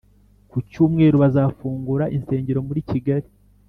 [0.51, 3.27] Kucyumweru bazafungura insengero muri Kigali